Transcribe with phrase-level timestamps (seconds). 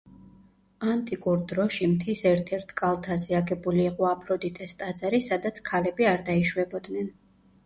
[0.93, 7.15] ანტიკურ დროში მთის ერთ-ერთ კალთაზე აგებული იყო აფროდიტეს ტაძარი, სადაც ქალები არ დაიშვებოდნენ.